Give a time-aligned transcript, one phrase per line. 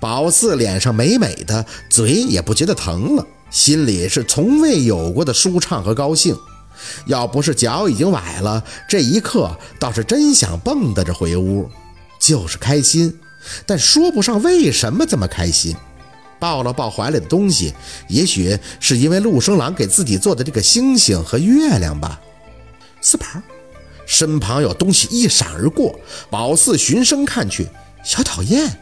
[0.00, 6.36] 宝四脸上美美的，嘴也不觉得疼了，心里是从未有过的舒畅和高兴。
[7.06, 9.50] 要不是脚已经崴了，这一刻
[9.80, 11.68] 倒是真想蹦跶着回屋，
[12.20, 13.18] 就是开心，
[13.66, 15.74] 但说不上为什么这么开心。
[16.38, 17.74] 抱了抱怀里的东西，
[18.06, 22.20] 也许是因为陆生郎给自己做的这个星星和月亮吧。
[23.00, 23.26] 四宝，
[24.06, 25.98] 身旁有东西一闪而过，
[26.30, 27.66] 宝四循声看去，
[28.04, 28.78] 小讨厌。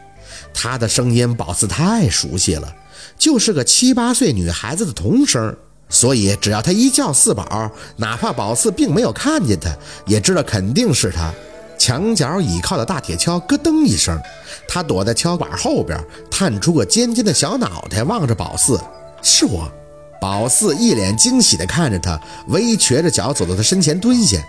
[0.53, 2.73] 他的声音宝四太熟悉了，
[3.17, 5.55] 就是个七八岁女孩子的童声，
[5.89, 9.69] 所以只要他一叫四宝，哪怕宝四并没有看见他，
[10.05, 11.33] 也知道肯定是他。
[11.77, 14.19] 墙角倚靠的大铁锹咯噔一声，
[14.67, 18.79] 他躲在锹板后边，探出个尖尖的小脑袋，望着宝四
[19.21, 19.71] ：“是我。”
[20.19, 24.39] 宝四一脸惊喜地看着他，微瘸着脚走到他身前蹲下：“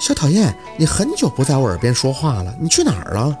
[0.00, 3.36] 小讨厌，你很久不在我耳边说话了，你去哪儿了？”“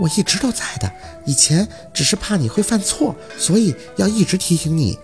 [0.00, 0.90] 我一直都在的，
[1.26, 4.98] 以前只是怕你会犯错，所以要一直提醒你。”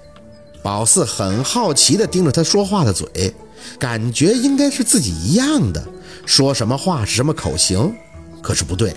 [0.63, 3.33] 宝四很好奇地盯着他说话的嘴，
[3.79, 5.87] 感觉应该是自己一样的。
[6.25, 7.95] 说什么话是什么口型，
[8.43, 8.93] 可是不对，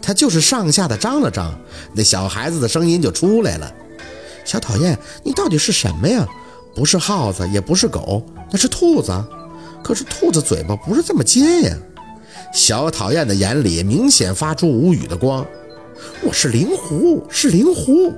[0.00, 1.54] 他就是上下的张了张，
[1.94, 3.70] 那小孩子的声音就出来了
[4.46, 6.26] ：“小讨厌，你到底是什么呀？
[6.74, 9.12] 不是耗子，也不是狗，那是兔子。
[9.82, 11.76] 可是兔子嘴巴不是这么尖呀。”
[12.52, 15.46] 小讨厌的眼里明显发出无语的光。
[16.22, 18.12] 我是灵狐，是灵狐。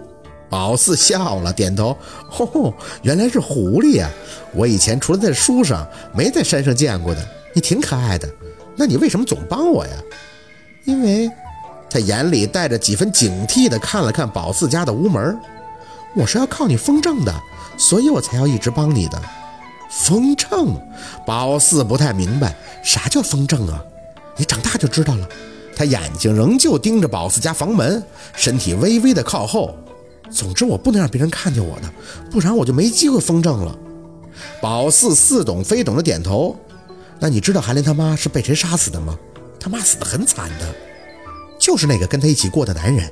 [0.48, 1.96] 宝四笑了，点头
[2.38, 4.10] ：“哦，原来是狐狸呀！
[4.54, 7.26] 我以前除了在书上，没在山上见过的。
[7.54, 8.28] 你挺可爱的。”
[8.74, 9.92] 那你为什么总帮我呀？
[10.84, 11.30] 因为，
[11.90, 15.38] 他眼里带着几分警惕的看了看宝四家的屋门。
[16.14, 17.34] 我是要靠你风筝的，
[17.76, 19.20] 所以我才要一直帮你的。
[19.90, 20.74] 风筝？
[21.26, 23.82] 宝四不太明白啥叫风筝啊？
[24.36, 25.28] 你长大就知道了。
[25.74, 28.02] 他眼睛仍旧盯着宝四家房门，
[28.34, 29.76] 身体微微的靠后。
[30.30, 31.90] 总之，我不能让别人看见我的，
[32.30, 33.78] 不然我就没机会风筝了。
[34.60, 36.56] 宝四似懂非懂的点头。
[37.18, 39.18] 那你知道韩林他妈是被谁杀死的吗？
[39.60, 40.66] 他妈死得很惨的，
[41.58, 43.10] 就是那个跟他一起过的男人。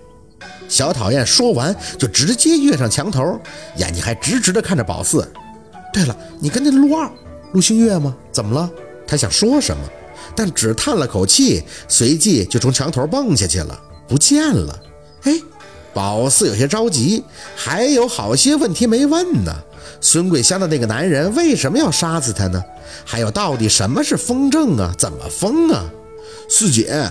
[0.68, 3.40] 小讨厌说完就直接跃上墙头，
[3.76, 5.30] 眼睛还直直的看着宝四。
[5.92, 7.10] 对了，你跟那陆二、
[7.52, 8.16] 陆星月吗？
[8.32, 8.70] 怎么了？
[9.06, 9.82] 他想说什么，
[10.34, 14.78] 但只叹了口气，随即就从墙头蹦下去了，不见了。
[15.24, 15.32] 哎，
[15.92, 17.22] 宝四有些着急，
[17.56, 19.52] 还有好些问题没问呢。
[20.00, 22.62] 孙桂香的那个男人为什么要杀死他呢？
[23.04, 24.94] 还有，到底什么是风筝啊？
[24.96, 25.84] 怎么疯啊？
[26.48, 27.10] 四姐，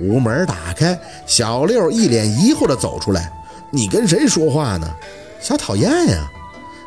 [0.00, 3.32] 屋门打开，小六一脸疑惑地走出来。
[3.70, 4.88] 你跟谁说话呢？
[5.40, 6.30] 小讨厌呀！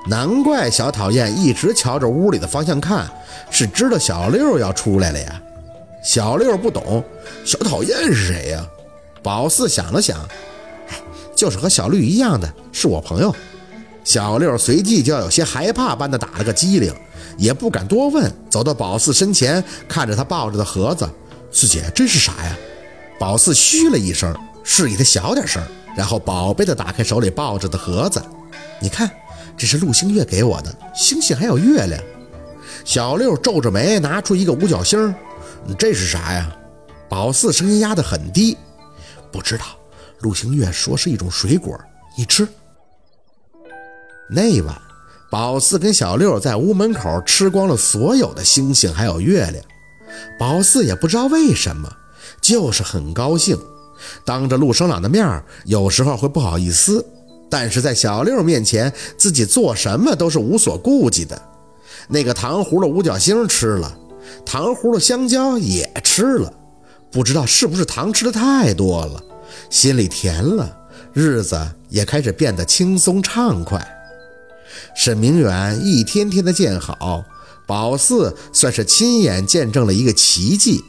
[0.07, 3.07] 难怪小讨厌一直瞧着屋里的方向看，
[3.51, 5.41] 是知道小六要出来了呀。
[6.03, 7.03] 小六不懂，
[7.45, 8.67] 小讨厌是谁呀？
[9.21, 10.19] 宝四想了想，
[10.89, 10.99] 哎，
[11.35, 13.33] 就是和小绿一样的，是我朋友。
[14.03, 16.91] 小六随即就有些害怕般的打了个激灵，
[17.37, 21.07] 也不敢多问，走到宝四身前，看着他抱着的盒子
[21.51, 22.57] ：“四姐，这是啥呀？”
[23.19, 25.61] 宝四嘘了一声，示意他小点声，
[25.95, 28.19] 然后宝贝的打开手里抱着的盒子
[28.81, 29.07] ：“你看，
[29.55, 32.03] 这是陆星月给我的星星，还有月亮。”
[32.83, 35.13] 小六皱着眉，拿出一个五角星
[35.77, 36.55] ：“这是啥呀？”
[37.09, 38.57] 宝四声音压得很低
[39.31, 39.65] ：“不知道。”
[40.21, 41.75] 陆星月说是一种水果，
[42.17, 42.47] 你吃。
[44.29, 44.79] 那晚，
[45.31, 49.65] 宝四跟小六在屋门口吃光了所有的星星，还有月亮。
[50.39, 51.91] 宝四也不知道为什么，
[52.39, 53.57] 就是很高兴。
[54.23, 57.05] 当着陆生朗的面，有时候会不好意思，
[57.49, 61.41] 但是在小六面前，自己做什么都是无所顾忌的。
[62.07, 63.97] 那个糖葫芦五角星吃了，
[64.45, 66.53] 糖葫芦香蕉也吃了，
[67.11, 69.23] 不知道是不是糖吃的太多了，
[69.69, 70.77] 心里甜了，
[71.13, 71.59] 日子
[71.89, 73.85] 也开始变得轻松畅快。
[74.95, 77.23] 沈明远一天天的见好，
[77.65, 80.83] 宝四算是亲眼见证了一个奇迹，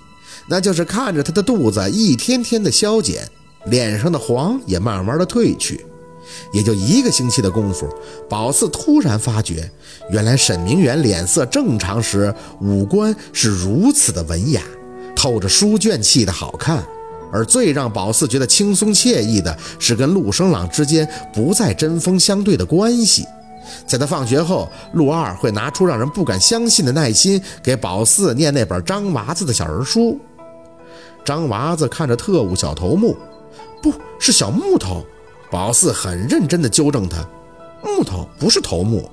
[0.48, 3.28] 那就是看着他的肚子一天天的消减，
[3.66, 5.84] 脸上的黄也慢慢的褪去。
[6.52, 7.88] 也就一个星期的功夫，
[8.28, 9.70] 宝四突然发觉，
[10.10, 14.62] 原来沈明远脸色正常时，五官是如此的文雅，
[15.14, 16.84] 透着书卷气的好看。
[17.32, 23.26] 而最让宝四觉得轻松惬意的是，跟陆生朗之间不再针锋相对的关系。
[23.86, 30.20] 在他放学后，陆二会拿出让人不敢相信的耐心，给宝四念那本张娃子的小人书。
[31.24, 33.16] 张娃子看着特务小头目，
[33.80, 35.02] 不是小木头。
[35.52, 37.18] 宝四很认真地纠正他
[37.84, 39.06] ：“木头不是头目。”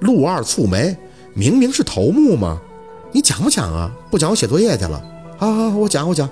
[0.00, 0.96] 陆二蹙眉
[1.36, 2.58] ：“明明是头目嘛？
[3.12, 3.92] 你讲不讲啊？
[4.10, 5.04] 不讲我写作业去了。”
[5.36, 6.26] 好好好，我讲我讲。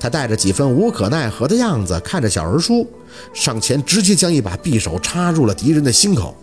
[0.00, 2.84] 他带着几分无可奈何的样子，看着小人书，
[3.32, 6.34] 上前直接将一把匕首插入了敌人的心口。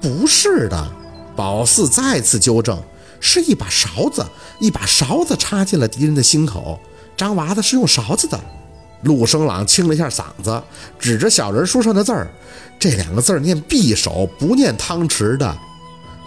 [0.00, 0.92] 不是的，
[1.36, 2.76] 宝四再次纠正，
[3.20, 4.26] 是一把勺子，
[4.58, 6.80] 一把勺子插进了敌人的心口。
[7.16, 8.40] 张娃子是用勺子的。
[9.04, 10.62] 陆生朗清了一下嗓子，
[10.98, 12.26] 指着小人书上的字儿，
[12.78, 15.56] 这两个字念匕首，不念汤匙的。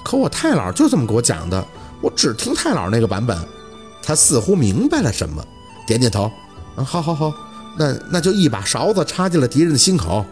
[0.04, 1.64] 可我太姥就这么给我讲的，
[2.02, 3.38] 我只听太姥那个版本。
[4.02, 5.44] 他似乎明白了什么，
[5.86, 6.32] 点点头。
[6.76, 7.34] 啊，好，好，好，
[7.78, 10.24] 那那就一把勺子插进了敌人的心口。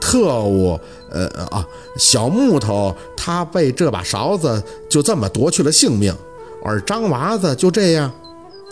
[0.00, 0.78] 特务，
[1.10, 1.66] 呃啊，
[1.98, 6.14] 小木头，他被这把勺子就这么夺去了性命，
[6.64, 8.10] 而张娃子就这样。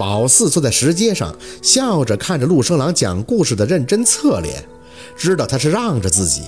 [0.01, 4.65] 宝四坐在石阶上，笑着看着陆生郎讲故事的认真侧脸，
[5.15, 6.41] 知道他是让着自己。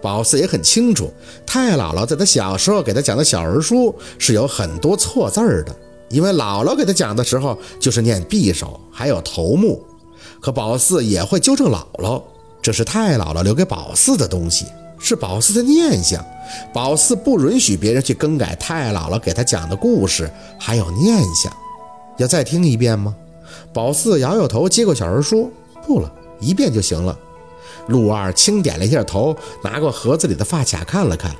[0.00, 1.12] 宝四也很清楚，
[1.44, 5.74] 太姥姥在他小时候给他讲的小人书是有很多错字儿的，
[6.08, 9.82] 因为姥姥给他讲的时候就是念匕首，还有头目。
[10.40, 12.22] 可宝四也会纠正姥姥，
[12.62, 14.66] 这是太姥姥留给宝四的东西，
[15.00, 16.24] 是宝四的念想。
[16.72, 20.30] 宝四不允许别人去更改太姥姥给他讲的故事，
[20.60, 21.52] 还有念想。
[22.20, 23.16] 要再听一遍吗？
[23.72, 25.50] 宝四摇摇头，接过小人书，
[25.86, 27.18] 不了一遍就行了。
[27.86, 29.34] 陆二轻点了一下头，
[29.64, 31.34] 拿过盒子里的发卡看了看。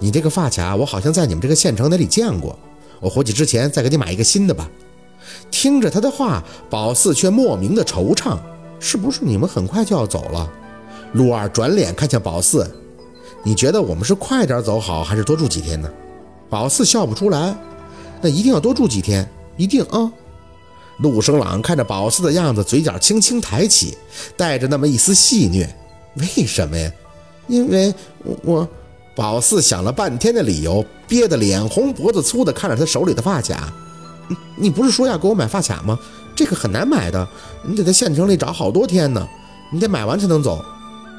[0.00, 2.58] 你这个发卡，我好像在你们这个县城哪里见过。
[2.98, 4.68] 我回去之前再给你买一个新的吧。
[5.48, 8.36] 听着他的话，宝四却莫名的惆怅。
[8.80, 10.50] 是不是你们很快就要走了？
[11.12, 12.68] 陆二转脸看向宝四，
[13.44, 15.88] 你觉得我们是快点走好，还是多住几天呢？
[16.50, 17.56] 宝四笑不出来。
[18.20, 20.10] 那一定要多住几天，一定啊。
[20.98, 23.96] 陆生朗看着宝四的样子，嘴角轻轻抬起，
[24.36, 25.68] 带着那么一丝戏谑。
[26.14, 26.90] 为什么呀？
[27.46, 27.94] 因为
[28.42, 28.66] 我……
[29.14, 33.72] 宝四想了半天的理由，憋得脸红脖子粗的看着他手里的发卡。
[34.58, 35.98] 你不是说要给我买发卡吗？
[36.34, 37.26] 这个很难买的，
[37.62, 39.26] 你得在县城里找好多天呢，
[39.72, 40.62] 你得买完才能走。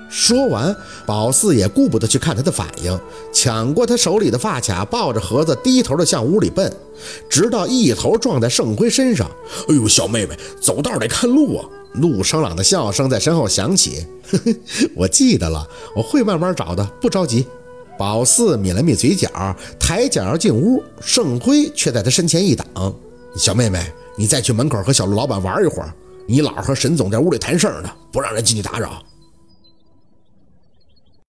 [0.10, 0.76] 说完，
[1.06, 3.00] 宝四也顾不得去看他的反应，
[3.34, 6.72] 抢过他手里的发卡，抱着盒子低头的向屋里奔，
[7.30, 9.30] 直到一头撞在盛辉身上。
[9.70, 11.66] 哎呦，小妹妹，走道得看路啊！
[11.94, 14.06] 陆生朗的笑声在身后响起。
[14.30, 14.56] 呵呵，
[14.96, 17.46] 我记得了，我会慢慢找的，不着急。
[17.98, 19.30] 宝四抿了抿嘴角，
[19.80, 22.66] 抬脚要进屋，盛辉却在他身前一挡
[23.36, 25.92] ：“小妹妹，你再去门口和小陆老板玩一会儿，
[26.28, 29.02] 你姥和沈总在屋里谈事儿呢，不让人进去打扰。”